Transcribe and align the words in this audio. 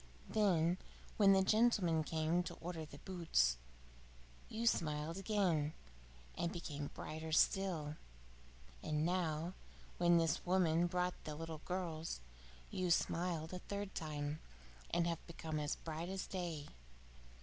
Then 0.29 0.79
when 1.17 1.31
the 1.33 1.43
gentleman 1.43 2.03
came 2.03 2.41
to 2.41 2.55
order 2.55 2.85
the 2.85 2.97
boots, 2.97 3.57
you 4.49 4.65
smiled 4.65 5.15
again 5.19 5.73
and 6.35 6.51
became 6.51 6.87
brighter 6.95 7.31
still? 7.31 7.97
And 8.81 9.05
now, 9.05 9.53
when 9.99 10.17
this 10.17 10.43
woman 10.43 10.87
brought 10.87 11.23
the 11.23 11.35
little 11.35 11.61
girls, 11.65 12.19
you 12.71 12.89
smiled 12.89 13.53
a 13.53 13.59
third 13.59 13.93
time, 13.93 14.39
and 14.89 15.05
have 15.05 15.23
become 15.27 15.59
as 15.59 15.75
bright 15.75 16.09
as 16.09 16.25
day? 16.25 16.69